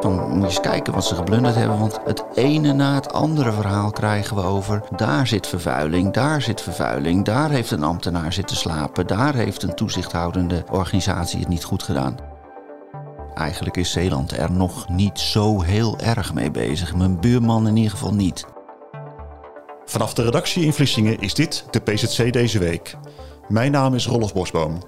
[0.00, 1.78] Dan moet je eens kijken wat ze geblunderd hebben.
[1.78, 4.82] Want het ene na het andere verhaal krijgen we over.
[4.96, 7.24] Daar zit vervuiling, daar zit vervuiling.
[7.24, 9.06] Daar heeft een ambtenaar zitten slapen.
[9.06, 12.16] Daar heeft een toezichthoudende organisatie het niet goed gedaan.
[13.34, 16.94] Eigenlijk is Zeeland er nog niet zo heel erg mee bezig.
[16.94, 18.46] Mijn buurman in ieder geval niet.
[19.84, 22.96] Vanaf de redactie in Vlissingen is dit de PZC deze week.
[23.48, 24.78] Mijn naam is Rolf Bosboom.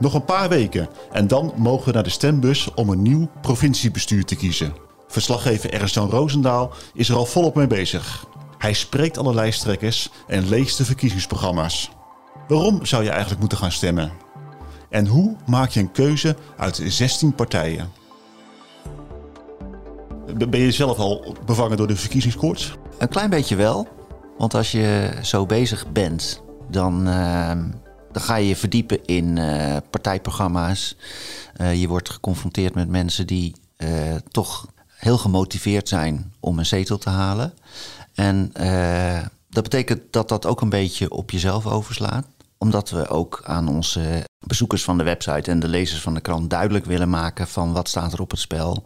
[0.00, 4.24] Nog een paar weken en dan mogen we naar de stembus om een nieuw provinciebestuur
[4.24, 4.72] te kiezen.
[5.08, 8.26] Verslaggever Ernst-Jan Roosendaal is er al volop mee bezig.
[8.58, 11.90] Hij spreekt alle lijsttrekkers en leest de verkiezingsprogramma's.
[12.48, 14.12] Waarom zou je eigenlijk moeten gaan stemmen?
[14.88, 17.88] En hoe maak je een keuze uit 16 partijen?
[20.48, 22.74] Ben je zelf al bevangen door de verkiezingskoorts?
[22.98, 23.88] Een klein beetje wel.
[24.38, 27.52] Want als je zo bezig bent, dan, uh,
[28.12, 30.96] dan ga je je verdiepen in uh, partijprogramma's.
[31.60, 33.88] Uh, je wordt geconfronteerd met mensen die uh,
[34.30, 37.54] toch heel gemotiveerd zijn om een zetel te halen.
[38.14, 38.52] En
[39.48, 42.26] dat betekent dat dat ook een beetje op jezelf overslaat
[42.58, 46.50] omdat we ook aan onze bezoekers van de website en de lezers van de krant
[46.50, 48.84] duidelijk willen maken van wat staat er op het spel.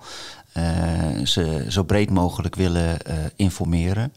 [0.56, 2.98] Uh, ze zo breed mogelijk willen
[3.36, 4.12] informeren.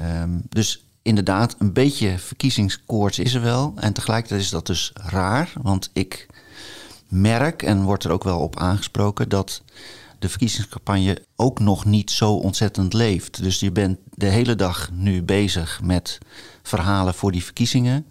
[0.00, 3.72] Um, dus inderdaad, een beetje verkiezingskoorts is er wel.
[3.76, 6.26] En tegelijkertijd is dat dus raar, want ik
[7.08, 9.62] merk en wordt er ook wel op aangesproken dat
[10.18, 13.42] de verkiezingscampagne ook nog niet zo ontzettend leeft.
[13.42, 16.18] Dus je bent de hele dag nu bezig met
[16.62, 18.06] verhalen voor die verkiezingen.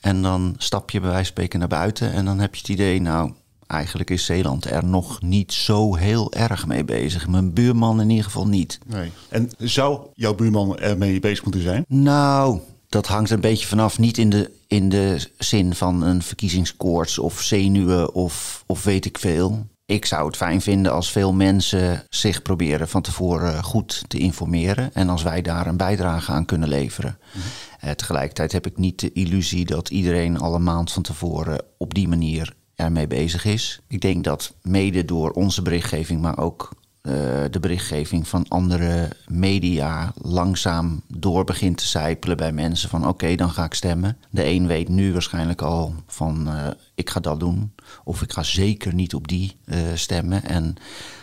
[0.00, 2.70] En dan stap je bij wijze van spreken naar buiten en dan heb je het
[2.70, 3.32] idee, nou,
[3.70, 7.28] eigenlijk is Zeeland er nog niet zo heel erg mee bezig.
[7.28, 8.78] Mijn buurman in ieder geval niet.
[8.86, 9.10] Nee.
[9.28, 11.84] En zou jouw buurman ermee bezig moeten zijn?
[11.88, 13.98] Nou, dat hangt een beetje vanaf.
[13.98, 19.18] Niet in de, in de zin van een verkiezingskoorts of zenuwen of, of weet ik
[19.18, 19.66] veel.
[19.86, 24.94] Ik zou het fijn vinden als veel mensen zich proberen van tevoren goed te informeren.
[24.94, 27.18] En als wij daar een bijdrage aan kunnen leveren.
[27.20, 27.88] Mm -hmm.
[27.88, 31.94] uh, tegelijkertijd heb ik niet de illusie dat iedereen al een maand van tevoren op
[31.94, 33.80] die manier ermee bezig is.
[33.88, 36.70] Ik denk dat mede door onze berichtgeving, maar ook
[37.02, 37.14] uh,
[37.50, 43.50] de berichtgeving van andere media langzaam door begint te zijpelen bij mensen van oké, dan
[43.50, 44.16] ga ik stemmen.
[44.30, 47.74] De een weet nu waarschijnlijk al van uh, ik ga dat doen
[48.04, 50.74] of ik ga zeker niet op die uh, stemmen en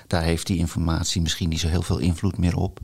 [0.07, 2.79] daar heeft die informatie misschien niet zo heel veel invloed meer op.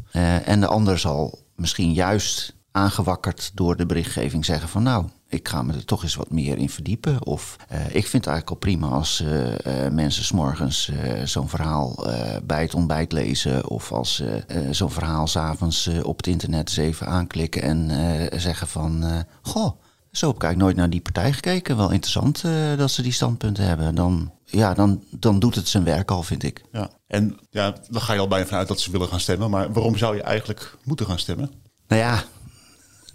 [0.45, 5.61] en de ander zal misschien juist aangewakkerd door de berichtgeving zeggen van nou, ik ga
[5.61, 7.25] me er toch eens wat meer in verdiepen.
[7.25, 9.55] Of uh, ik vind het eigenlijk al prima als uh, uh,
[9.91, 10.91] mensen s'morgens
[11.23, 12.07] zo'n verhaal
[12.43, 13.69] bij het ontbijt lezen.
[13.69, 17.89] Of als ze zo'n verhaal s'avonds op het internet eens even aanklikken en
[18.41, 19.71] zeggen van goh.
[20.11, 21.77] Zo heb ik eigenlijk nooit naar die partij gekeken.
[21.77, 22.43] Wel interessant
[22.77, 23.95] dat ze die standpunten hebben.
[23.95, 26.61] Dan, ja, dan, dan doet het zijn werk al, vind ik.
[26.71, 29.49] Ja, en ja, dan ga je al bijna vanuit dat ze willen gaan stemmen.
[29.49, 31.51] Maar waarom zou je eigenlijk moeten gaan stemmen?
[31.87, 32.23] Nou ja,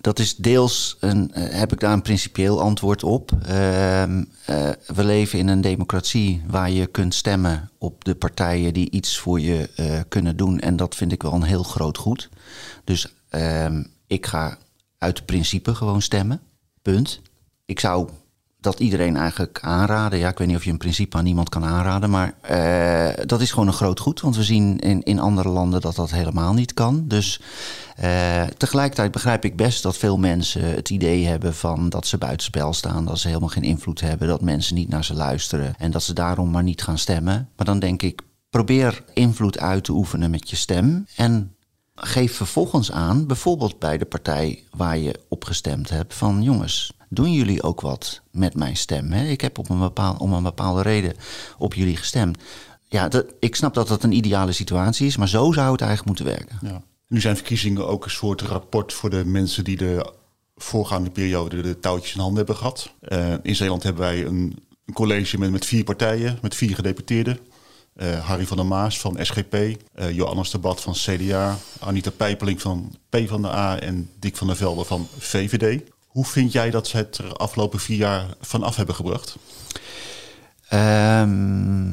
[0.09, 3.31] dat is deels een, uh, heb ik daar een principieel antwoord op.
[3.49, 4.21] Uh, uh,
[4.87, 9.41] we leven in een democratie waar je kunt stemmen op de partijen die iets voor
[9.41, 10.59] je eh, kunnen doen.
[10.59, 12.29] En dat vind ik wel een heel groot goed.
[12.85, 14.59] Dus ehm, ik ga
[14.99, 16.41] uit principe gewoon stemmen.
[16.83, 17.21] Punt.
[17.65, 18.09] Ik zou
[18.61, 20.19] dat iedereen eigenlijk aanraden.
[20.19, 23.41] Ja, ik weet niet of je een principe aan niemand kan aanraden, maar uh, dat
[23.41, 24.21] is gewoon een groot goed.
[24.21, 27.05] Want we zien in, in andere landen dat dat helemaal niet kan.
[27.07, 27.41] Dus
[28.03, 32.73] uh, tegelijkertijd begrijp ik best dat veel mensen het idee hebben van dat ze buitenspel
[32.73, 36.03] staan, dat ze helemaal geen invloed hebben, dat mensen niet naar ze luisteren en dat
[36.03, 37.49] ze daarom maar niet gaan stemmen.
[37.57, 41.55] Maar dan denk ik, probeer invloed uit te oefenen met je stem en
[41.95, 47.33] geef vervolgens aan, bijvoorbeeld bij de partij waar je op gestemd hebt, van jongens, doen
[47.33, 49.13] jullie ook wat met mijn stem?
[49.13, 49.27] Hè?
[49.27, 51.15] Ik heb op een bepaal, om een bepaalde reden
[51.59, 52.39] op jullie gestemd.
[52.89, 56.07] Ja, dat, ik snap dat dat een ideale situatie is, maar zo zou het eigenlijk
[56.07, 56.59] moeten werken.
[56.71, 56.83] Ja.
[57.09, 60.13] Nu zijn verkiezingen ook een soort rapport voor de mensen die de
[60.57, 62.93] voorgaande periode de touwtjes in handen hebben gehad.
[63.09, 67.39] Uh, in Zeeland hebben wij een, een, college met, met vier partijen, met vier gedeputeerden.
[67.97, 69.75] Uh, Harry van der Maas van SGP, uh,
[70.11, 75.09] Johannes de Bad van CDA, Anita Pijpeling van PvdA en Dick van der Velde van
[75.19, 75.83] VVD.
[76.09, 79.37] Hoe vind jij dat ze het er afgelopen vier jaar vanaf hebben gebracht?
[80.69, 81.87] Ehm,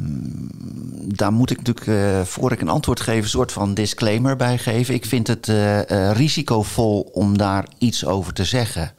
[1.15, 4.57] daar moet ik natuurlijk, uh, voor ik een antwoord geef, een soort van disclaimer bij
[4.57, 4.94] geven.
[4.94, 8.91] Ik vind het uh, uh, risicovol om daar iets over te zeggen.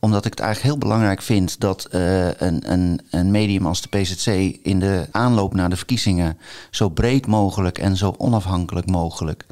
[0.00, 4.26] Omdat ik het eigenlijk heel belangrijk vind dat een, een, een medium als de PZC
[4.62, 6.38] in de aanloop naar de verkiezingen
[6.70, 9.46] zo breed mogelijk en zo onafhankelijk mogelijk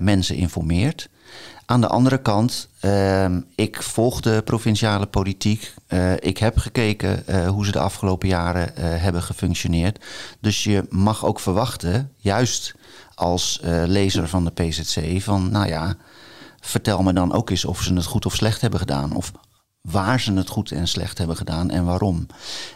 [0.00, 1.08] mensen informeert.
[1.66, 5.74] Aan de andere kant, uh, ik volg de provinciale politiek.
[5.88, 10.04] Uh, ik heb gekeken uh, hoe ze de afgelopen jaren eh, hebben gefunctioneerd.
[10.40, 12.74] Dus je mag ook verwachten, juist
[13.14, 15.96] als lezer van de PZC, van nou ja,
[16.60, 19.16] vertel me dan ook eens of ze het goed of slecht hebben gedaan.
[19.16, 19.32] Of
[19.90, 22.26] waar ze het goed en slecht hebben gedaan en waarom.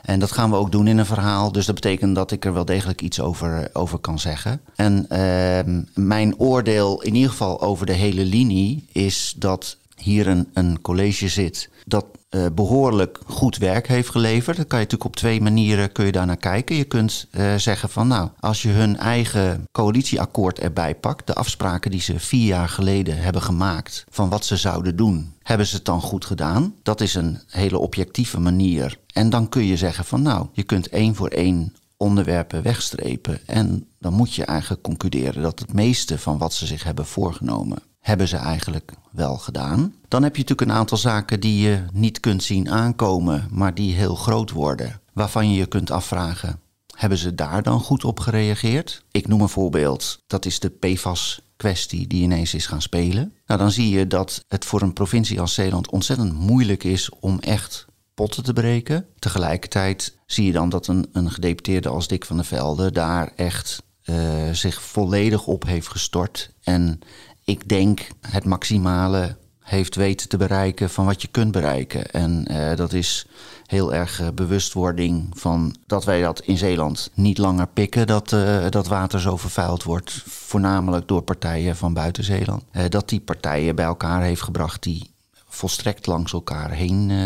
[0.02, 1.52] En dat gaan we ook doen in een verhaal.
[1.52, 4.60] Dus dat betekent dat ik er wel degelijk iets over, over kan zeggen.
[4.74, 10.48] En uh, mijn oordeel in ieder geval over de hele linie is dat hier een,
[10.52, 14.56] een college zit dat uh, behoorlijk goed werk heeft geleverd.
[14.56, 16.76] Dan kan je natuurlijk op twee manieren kun je daar naar kijken.
[16.76, 21.90] Je kunt uh, zeggen van nou, als je hun eigen coalitieakkoord erbij pakt, de afspraken
[21.90, 25.84] die ze vier jaar geleden hebben gemaakt van wat ze zouden doen, hebben ze het
[25.84, 26.74] dan goed gedaan?
[26.82, 28.98] Dat is een hele objectieve manier.
[29.12, 33.46] En dan kun je zeggen van nou, je kunt één voor één onderwerpen wegstrepen.
[33.46, 37.78] En dan moet je eigenlijk concluderen dat het meeste van wat ze zich hebben voorgenomen,
[38.00, 39.94] hebben ze eigenlijk wel gedaan.
[40.08, 43.94] Dan heb je natuurlijk een aantal zaken die je niet kunt zien aankomen, maar die
[43.94, 45.00] heel groot worden.
[45.12, 46.60] Waarvan je je kunt afvragen:
[46.96, 49.02] hebben ze daar dan goed op gereageerd?
[49.10, 53.32] Ik noem een voorbeeld: dat is de PFAS kwestie die ineens is gaan spelen.
[53.46, 57.38] Nou, dan zie je dat het voor een provincie als Zeeland ontzettend moeilijk is om
[57.38, 59.06] echt potten te breken.
[59.18, 63.82] Tegelijkertijd zie je dan dat een, een gedeputeerde als Dick van der Velde daar echt
[64.04, 64.16] uh,
[64.52, 66.50] zich volledig op heeft gestort.
[66.62, 67.00] En
[67.48, 72.10] ik denk het maximale heeft weten te bereiken van wat je kunt bereiken.
[72.10, 73.26] En uh, dat is
[73.66, 78.68] heel erg uh, bewustwording van dat wij dat in Zeeland niet langer pikken, dat, uh,
[78.70, 82.64] dat water zo vervuild wordt, voornamelijk door partijen van buiten Zeeland.
[82.88, 85.10] dat die partijen bij elkaar heeft gebracht die
[85.58, 87.18] volstrekt langs elkaar heen uh,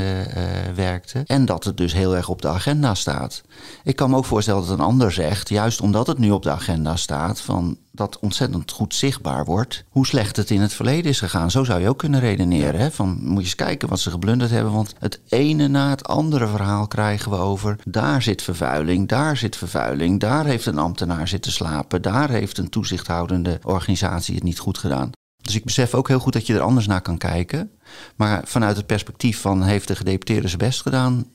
[0.75, 1.23] werkte.
[1.27, 3.43] En dat het dus heel erg op de agenda staat.
[3.85, 6.51] Ik kan me ook voorstellen dat een ander zegt, juist omdat het nu op de
[6.51, 11.19] agenda staat, van dat ontzettend goed zichtbaar wordt hoe slecht het in het verleden is
[11.19, 11.51] gegaan.
[11.51, 12.81] Zo zou je ook kunnen redeneren.
[12.81, 12.91] Hè?
[12.91, 14.73] Van, moet je eens kijken wat ze geblunderd hebben.
[14.73, 17.79] Want het ene na het andere verhaal krijgen we over.
[17.85, 20.21] Daar zit vervuiling, daar zit vervuiling.
[20.21, 22.03] Daar heeft een ambtenaar zitten slapen.
[22.03, 25.11] Daar heeft een toezichthoudende organisatie het niet goed gedaan.
[25.43, 27.71] Dus ik besef ook heel goed dat je er anders naar kan kijken.
[28.17, 31.27] Maar vanuit het perspectief van heeft de gedeputeerde zijn best gedaan,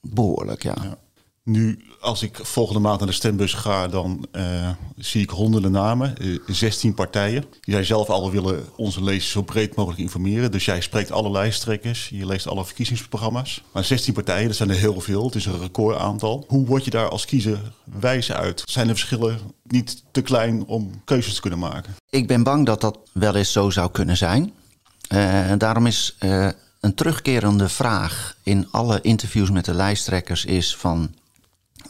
[0.00, 0.76] behoorlijk, ja.
[0.82, 0.98] ja.
[1.44, 6.14] Nu, als ik volgende maand naar de stembus ga, dan uh, zie ik honderden namen,
[6.20, 7.44] uh, 16 partijen.
[7.60, 10.50] Jij zelf al willen onze lezers zo breed mogelijk informeren.
[10.50, 13.62] Dus jij spreekt alle lijsttrekkers, je leest alle verkiezingsprogramma's.
[13.72, 15.24] Maar 16 partijen, dat zijn er heel veel.
[15.24, 16.44] Het is een recordaantal.
[16.48, 18.62] Hoe word je daar als kiezer wijs uit?
[18.64, 21.94] Zijn de verschillen niet te klein om keuzes te kunnen maken?
[22.10, 24.52] Ik ben bang dat dat wel eens zo zou kunnen zijn.
[25.08, 26.16] Uh, daarom is
[26.80, 31.10] een terugkerende vraag in alle interviews met de lijsttrekkers is van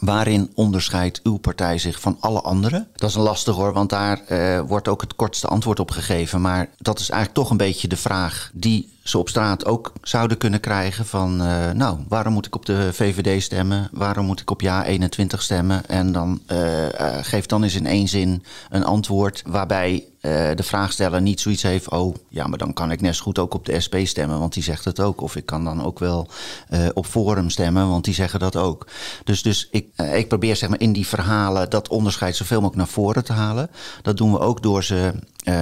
[0.05, 2.87] Waarin onderscheidt uw partij zich van alle anderen?
[2.95, 6.41] Dat is een lastig hoor, want daar uh, wordt ook het kortste antwoord op gegeven.
[6.41, 10.37] Maar dat is eigenlijk toch een beetje de vraag die ze op straat ook zouden
[10.37, 11.41] kunnen krijgen van...
[11.41, 13.89] Uh, nou, waarom moet ik op de VVD stemmen?
[13.91, 15.85] Waarom moet ik op ja 21 stemmen?
[15.87, 16.57] En dan uh,
[17.21, 21.89] geef dan eens in één zin een antwoord waarbij uh, de vraagsteller niet zoiets heeft...
[21.89, 24.63] oh, ja, maar dan kan ik net goed ook op de SP stemmen, want die
[24.63, 25.21] zegt het ook.
[25.21, 26.27] Of ik kan dan ook wel
[26.69, 28.87] uh, op Forum stemmen, want die zeggen dat ook.
[29.23, 32.85] Dus, dus ik, uh, ik probeer zeg maar in die verhalen dat onderscheid zoveel mogelijk
[32.85, 33.69] naar voren te halen.
[34.01, 35.13] Dat doen we ook door ze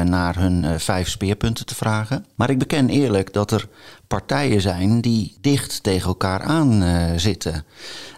[0.04, 2.26] naar hun vijf speerpunten te vragen.
[2.36, 3.68] Maar ik beken eerlijk dat er
[4.12, 7.64] partijen zijn die dicht tegen elkaar aan uh, zitten.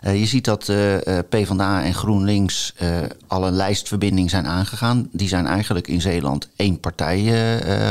[0.04, 0.96] Uh, je ziet dat uh,
[1.30, 2.74] PvdA en GroenLinks
[3.28, 5.10] al een lijstverbinding zijn aangegaan.
[5.12, 7.20] Die zijn eigenlijk in Zeeland één partij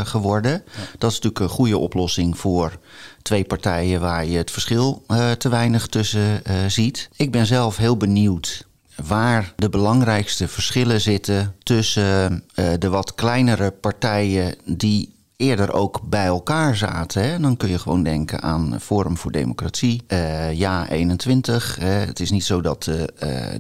[0.04, 0.50] geworden.
[0.50, 0.82] Ja.
[0.99, 2.78] Dat is natuurlijk een goede oplossing voor
[3.23, 5.04] twee partijen waar je het verschil
[5.38, 7.09] te weinig tussen ziet.
[7.16, 8.66] Ik ben zelf heel benieuwd
[9.04, 12.44] waar de belangrijkste verschillen zitten tussen
[12.78, 17.23] de wat kleinere partijen die eerder ook bij elkaar zaten.
[17.23, 17.41] Hè?
[17.41, 21.79] Dan kun je gewoon denken aan Forum voor Democratie, uh, Ja 21.
[21.79, 23.03] Uh, het is niet zo dat uh,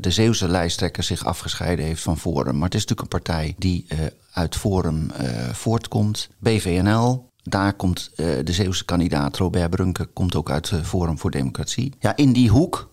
[0.00, 2.54] de Zeeuwse lijsttrekker zich afgescheiden heeft van Forum.
[2.54, 3.86] Maar het is natuurlijk een partij die
[4.32, 5.10] uit Forum
[5.52, 6.28] voortkomt.
[6.38, 11.92] BVNL, daar komt de Zeeuwse kandidaat Robert Brunke komt ook uit Forum voor Democratie.
[11.98, 12.90] Ja, in die hoek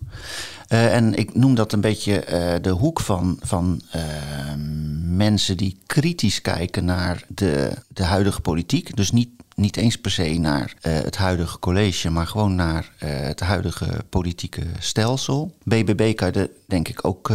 [0.69, 4.01] uh, en ik noem dat een beetje uh, de hoek van, van uh,
[5.03, 8.95] mensen die kritisch kijken naar de, de huidige politiek.
[8.95, 13.09] Dus niet niet eens per se naar eh, het huidige college, maar gewoon naar eh,
[13.09, 15.55] het huidige politieke stelsel.
[15.63, 17.31] BBB kan je denk ik ook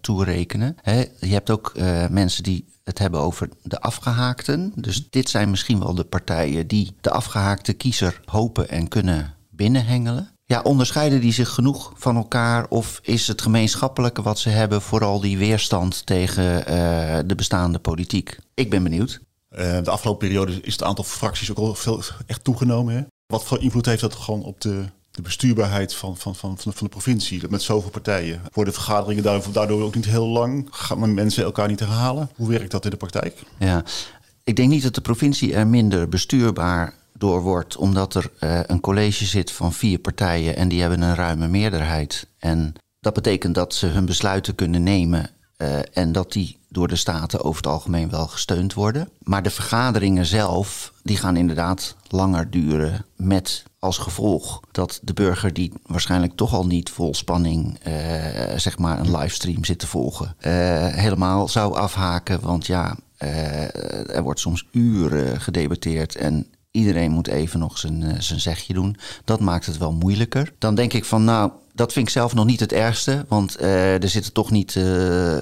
[0.00, 0.76] toerekenen.
[0.82, 1.04] Hè?
[1.20, 1.72] Je hebt ook
[2.10, 4.72] mensen die het hebben over de afgehaakten.
[4.74, 10.30] Dus dit zijn misschien wel de partijen die de afgehaakte kiezer hopen en kunnen binnenhengelen.
[10.50, 15.20] Ja, onderscheiden die zich genoeg van elkaar of is het gemeenschappelijke wat ze hebben vooral
[15.20, 16.64] die weerstand tegen
[17.28, 18.38] de bestaande politiek?
[18.54, 19.20] Ik ben benieuwd.
[19.50, 22.94] Uh, de afgelopen periode is het aantal fracties ook al veel echt toegenomen.
[22.94, 23.02] Hè?
[23.26, 26.88] Wat voor invloed heeft dat gewoon op de, de bestuurbaarheid van, van, van, van, de,
[26.88, 28.42] provincie met zoveel partijen?
[28.52, 30.68] Worden vergaderingen daardoor, daardoor ook niet heel lang?
[30.70, 32.30] Gaan mensen elkaar niet herhalen?
[32.36, 33.42] Hoe werkt dat in de praktijk?
[33.58, 33.84] Ja,
[34.44, 38.80] ik denk niet dat de provincie er minder bestuurbaar door wordt, omdat er uh, een
[38.80, 42.26] college zit van vier partijen en die hebben een ruime meerderheid.
[42.38, 46.96] En dat betekent dat ze hun besluiten kunnen nemen uh, en dat die door de
[46.96, 49.08] staten over het algemeen wel gesteund worden.
[49.22, 53.04] Maar de vergaderingen zelf, die gaan inderdaad langer duren.
[53.16, 57.94] Met als gevolg dat de burger die waarschijnlijk toch al niet vol spanning uh,
[58.56, 60.34] zeg maar een livestream zit te volgen,
[60.92, 62.40] helemaal zou afhaken.
[62.40, 66.46] Want ja, er wordt soms uren gedebatteerd en
[66.78, 68.96] iedereen moet even nog zijn, zijn zegje doen.
[69.24, 70.52] Dat maakt het wel moeilijker.
[70.58, 73.24] Dan denk ik van nou dat vind ik zelf nog niet het ergste.
[73.28, 75.36] Want uh, er zitten toch niet uh,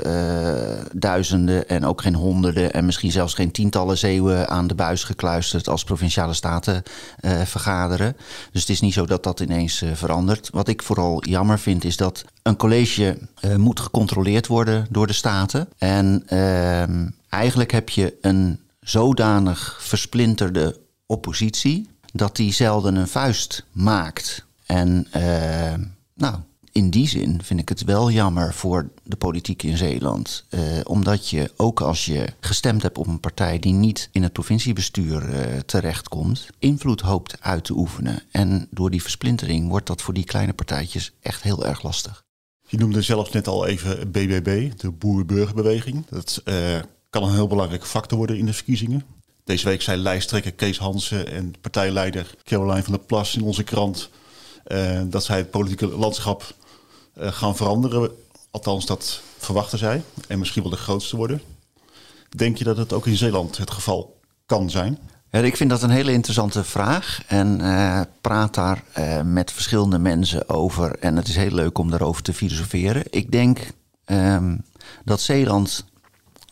[0.92, 5.68] duizenden en ook geen honderden en misschien zelfs geen tientallen zeeuwen aan de buis gekluisterd
[5.68, 6.82] als provinciale staten
[7.44, 8.16] vergaderen.
[8.52, 10.50] Dus het is niet zo dat dat ineens verandert.
[10.52, 13.18] Wat ik vooral jammer vind is dat een college
[13.56, 15.68] moet gecontroleerd worden door de staten.
[15.78, 24.44] En ehm, eigenlijk heb je een zodanig versplinterde oppositie dat die zelden een vuist maakt.
[24.66, 25.84] En ehm,
[26.14, 26.36] nou,
[26.72, 30.44] in die zin vind ik het wel jammer voor de politiek in Zeeland.
[30.48, 34.32] Eh, omdat je ook als je gestemd hebt op een partij die niet in het
[34.32, 38.22] provinciebestuur uh, terechtkomt, invloed hoopt uit te oefenen.
[38.30, 42.24] En door die versplintering wordt dat voor die kleine partijtjes echt heel erg lastig.
[42.68, 46.06] Je noemde zelfs net al even BBB, de Boer-Burgerbeweging.
[46.06, 46.42] Dat
[47.10, 49.04] kan een heel belangrijke factor worden in de verkiezingen.
[49.46, 54.10] Deze week zei lijsttrekker Kees Hansen en partijleider Caroline van der Plas in onze krant
[54.66, 56.54] uh, dat zij het politieke landschap
[57.18, 58.10] uh, gaan veranderen.
[58.50, 60.02] Althans, dat verwachten zij.
[60.28, 61.42] En misschien wel de grootste worden.
[62.36, 64.98] Denk je dat het ook in Zeeland het geval kan zijn?
[65.30, 67.22] Ik vind dat een hele interessante vraag.
[67.26, 68.82] En uh, praat daar
[69.24, 70.98] met verschillende mensen over.
[70.98, 73.02] En het is heel leuk om daarover te filosoferen.
[73.10, 73.58] Ik denk
[74.06, 74.64] um,
[75.04, 75.84] dat Zeeland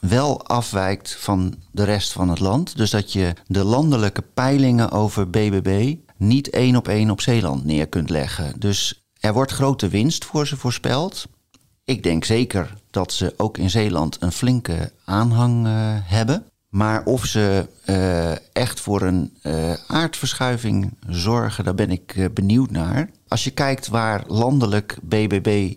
[0.09, 2.77] wel afwijkt van de rest van het land.
[2.77, 7.87] Dus dat je de landelijke peilingen over BBB niet één op één op Zeeland neer
[7.87, 8.61] kunt leggen.
[8.61, 11.27] Dus er wordt grote winst voor ze voorspeld.
[11.85, 16.45] Ik denk zeker dat ze ook in Zeeland een flinke aanhang uh, hebben.
[16.69, 23.11] Maar of ze uh, echt voor een uh, aardverschuiving zorgen, daar ben ik benieuwd naar.
[23.29, 25.75] Als je kijkt waar landelijk BBB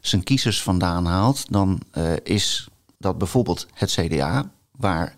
[0.00, 1.80] zijn kiezers vandaan haalt, dan
[2.22, 2.68] is
[3.04, 5.16] dat bijvoorbeeld het CDA, waar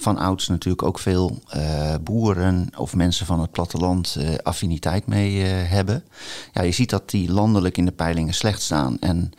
[0.00, 5.34] van ouds natuurlijk ook veel uh, boeren of mensen van het platteland uh, affiniteit mee
[5.34, 6.04] uh, hebben.
[6.52, 8.98] Ja, je ziet dat die landelijk in de peilingen slecht staan.
[9.00, 9.32] En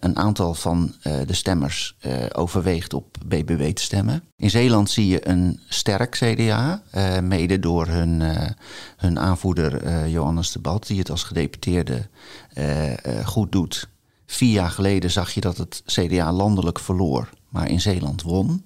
[0.00, 1.96] een aantal van de stemmers
[2.32, 4.22] overweegt op BBW te stemmen.
[4.36, 6.82] In Zeeland zie je een sterk CDA,
[7.22, 8.22] mede door hun,
[8.96, 12.08] hun aanvoerder Johannes de Bad, die het als gedeputeerde
[13.24, 13.88] goed doet.
[14.32, 18.64] Vier jaar geleden zag je dat het CDA landelijk verloor, maar in Zeeland won.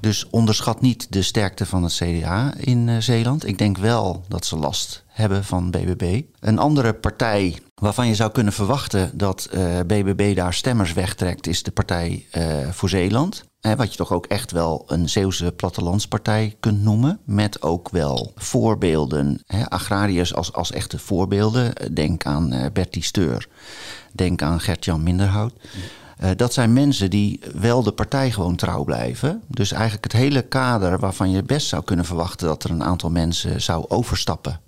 [0.00, 3.46] Dus onderschat niet de sterkte van het CDA in uh, Zeeland.
[3.46, 6.22] Ik denk wel dat ze last hebben van BBB.
[6.40, 11.46] Een andere partij waarvan je zou kunnen verwachten dat uh, eh, BBB daar stemmers wegtrekt,
[11.46, 13.44] is de Partij uh, voor Zeeland.
[13.76, 17.18] Wat je toch ook echt wel een Zeeuwse plattelandspartij kunt noemen.
[17.24, 21.94] Met ook wel voorbeelden, hè, agrariërs als, als echte voorbeelden.
[21.94, 23.48] Denk aan Bertie Steur,
[24.12, 25.52] denk aan Gert-Jan Minderhout.
[26.22, 29.42] Uh, dat zijn mensen die wel de partij gewoon trouw blijven.
[29.48, 33.10] Dus eigenlijk het hele kader waarvan je best zou kunnen verwachten dat er een aantal
[33.10, 34.60] mensen zou overstappen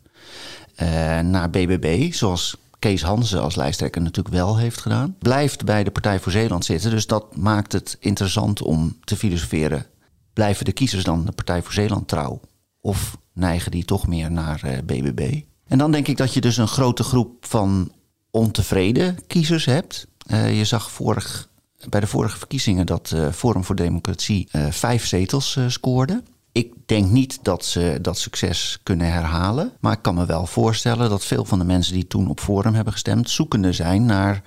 [1.22, 6.20] naar BBB, zoals Kees Hansen als lijsttrekker natuurlijk wel heeft gedaan, blijft bij de Partij
[6.20, 6.90] voor Zeeland zitten.
[6.90, 9.86] Dus dat maakt het interessant om te filosoferen.
[10.32, 12.40] Blijven de kiezers dan de Partij voor Zeeland trouw?
[12.80, 15.40] Of neigen die toch meer naar BBB?
[15.66, 17.92] En dan denk ik dat je dus een grote groep van
[18.30, 20.06] ontevreden kiezers hebt.
[20.26, 21.48] Uh, je zag vorig,
[21.88, 26.22] bij de vorige verkiezingen dat uh, Forum voor Democratie vijf zetels scoorde.
[26.56, 29.72] Ik denk niet dat ze dat succes kunnen herhalen.
[29.80, 32.74] Maar ik kan me wel voorstellen dat veel van de mensen die toen op Forum
[32.74, 34.42] hebben gestemd, zoekende zijn naar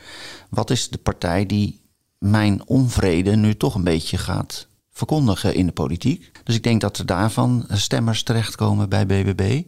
[0.49, 1.81] wat is de partij die
[2.17, 6.31] mijn onvrede nu toch een beetje gaat verkondigen in de politiek.
[6.43, 9.61] Dus ik denk dat er daarvan stemmers terechtkomen bij BBB.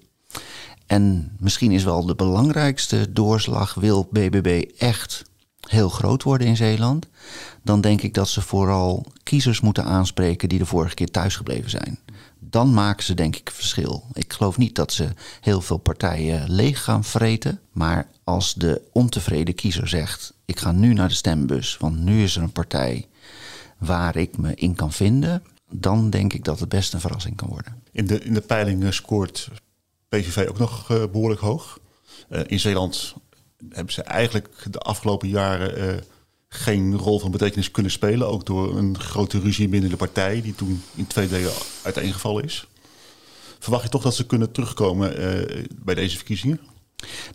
[0.86, 5.31] En misschien is wel de belangrijkste doorslag: wil BBB echt
[5.72, 7.08] heel groot worden in Zeeland?
[7.64, 12.00] Dan denk ik dat ze vooral kiezers moeten aanspreken die de vorige keer thuisgebleven zijn.
[12.40, 14.04] Dan maken ze denk ik verschil.
[14.14, 15.08] Ik geloof niet dat ze
[15.42, 17.60] heel veel partijen leeg gaan vreten.
[17.72, 22.36] Maar als de ontevreden kiezer zegt: Ik ga nu naar de stembus, want nu is
[22.36, 23.08] er een partij
[23.78, 25.44] waar ik me in kan vinden.
[25.70, 27.84] Dan denk ik dat het best een verrassing kan worden.
[27.92, 29.50] In de, in de peiling scoort
[30.10, 31.80] PVV ook nog uh, behoorlijk hoog.
[32.30, 33.16] Uh, in Zeeland
[33.70, 35.94] hebben ze eigenlijk de afgelopen jaren uh,
[36.50, 38.28] geen rol van betekenis kunnen spelen.
[38.28, 41.52] Ook door een grote ruzie binnen de partij, die toen in twee delen
[41.84, 42.68] uiteengevallen is.
[43.60, 45.14] Verwacht je toch dat ze kunnen terugkomen
[45.84, 46.60] bij deze verkiezingen?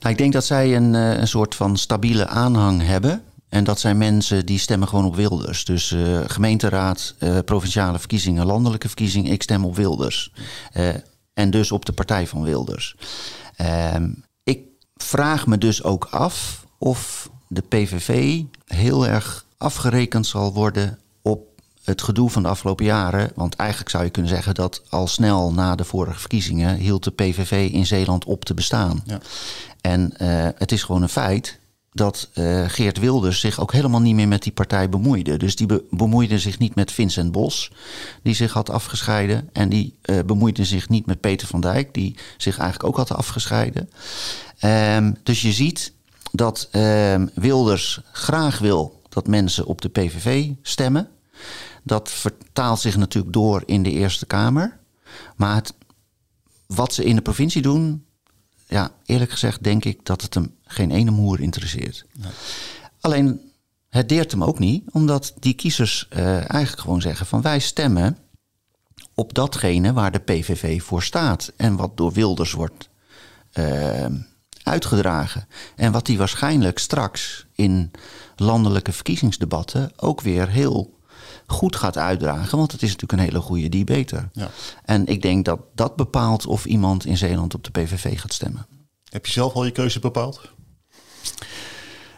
[0.01, 3.23] Nou, ik denk dat zij een, een soort van stabiele aanhang hebben.
[3.49, 5.65] En dat zijn mensen die stemmen gewoon op Wilders.
[5.65, 5.95] Dus
[6.27, 7.15] gemeenteraad,
[7.45, 10.33] provinciale verkiezingen, landelijke verkiezingen, ik stem op Wilders.
[11.37, 12.97] En dus op de partij van Wilders.
[13.57, 14.11] Ehm,
[14.97, 21.47] vraag me dus ook af of de PVV heel erg afgerekend zal worden op
[21.85, 23.31] het gedoe van de afgelopen jaren.
[23.35, 27.11] Want eigenlijk zou je kunnen zeggen dat al snel na de vorige verkiezingen hield de
[27.11, 29.03] PVV in Zeeland op te bestaan.
[29.05, 29.19] Ja.
[29.81, 30.13] En
[30.57, 31.59] het is gewoon een feit
[31.97, 35.37] dat uh, Geert Wilders zich ook helemaal niet meer met die partij bemoeide.
[35.37, 37.71] Dus die be bemoeide zich niet met Vincent Bos,
[38.23, 39.49] die zich had afgescheiden.
[39.53, 43.19] En die uh, bemoeide zich niet met Peter van Dijk, die zich eigenlijk ook had
[43.19, 43.91] afgescheiden.
[44.65, 45.93] Um, dus je ziet
[46.33, 51.09] dat um, Wilders graag wil dat mensen op de PVV stemmen.
[51.83, 54.79] Dat vertaalt zich natuurlijk door in de Eerste Kamer.
[55.37, 55.63] Maar
[56.67, 58.05] wat ze in de provincie doen,
[58.69, 62.05] ja, eerlijk gezegd denk ik dat het hem geen ene moer interesseert.
[63.01, 63.41] Alleen,
[63.89, 68.19] het deert hem ook niet, omdat die kiezers uh, eigenlijk gewoon zeggen van wij stemmen
[69.15, 72.89] op datgene waar de PVV voor staat en wat door Wilders wordt
[73.53, 74.07] uh,
[74.63, 75.49] uitgedragen.
[75.77, 77.91] En wat die waarschijnlijk straks in
[78.37, 80.95] landelijke verkiezingsdebatten ook weer heel
[81.47, 82.59] goed gaat uitdragen.
[82.59, 84.29] Want het is natuurlijk een hele goede debater.
[84.33, 84.51] Ja.
[84.85, 88.67] En ik denk dat dat bepaalt of iemand in Zeeland op de PVV gaat stemmen.
[89.09, 90.53] Heb je zelf al je keuze bepaald?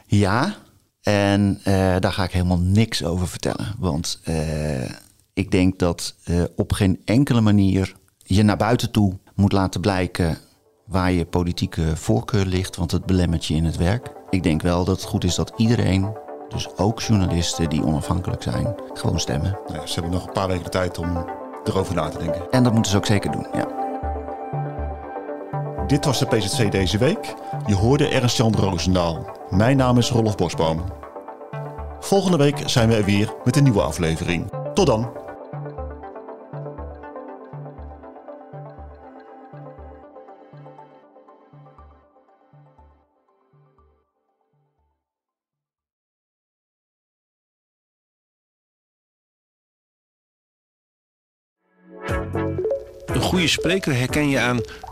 [0.07, 0.55] Ja,
[1.03, 3.75] en uh, daar ga ik helemaal niks over vertellen.
[3.79, 4.91] Want uh,
[5.33, 10.39] ik denk dat uh, op geen enkele manier je naar buiten toe moet laten blijken
[10.87, 14.13] waar je politieke voorkeur ligt, want het belemmert je in het werk.
[14.31, 16.17] Ik denk wel dat het goed is dat iedereen
[16.49, 19.59] dus ook journalisten die onafhankelijk zijn, gewoon stemmen.
[19.73, 21.27] Ja, ze hebben nog een paar weken de tijd om
[21.65, 22.51] erover na te denken.
[22.51, 23.88] En dat moeten ze ook zeker doen, ja.
[25.89, 27.35] Dit was de PZC deze week.
[27.67, 29.37] Je hoorde Ernst-Jan Roosendaal.
[29.51, 30.85] Mijn naam is Rolf Bosboom.
[32.01, 34.53] Volgende week zijn we er weer met een nieuwe aflevering.
[34.75, 35.13] Tot dan!
[53.07, 54.61] Een goede spreker herken je aan